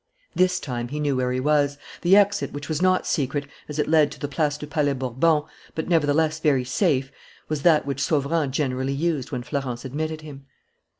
[0.33, 1.77] This time, he knew where he was.
[2.01, 5.43] The exit, which was not secret, as it led to the Place du Palais Bourbon,
[5.75, 7.11] but nevertheless very safe,
[7.47, 10.47] was that which Sauverand generally used when Florence admitted him.